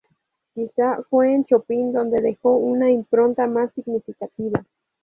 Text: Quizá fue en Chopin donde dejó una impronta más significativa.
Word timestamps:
Quizá 0.55 0.99
fue 1.11 1.31
en 1.31 1.45
Chopin 1.45 1.93
donde 1.93 2.23
dejó 2.23 2.55
una 2.57 2.89
impronta 2.89 3.45
más 3.45 3.71
significativa. 3.75 4.65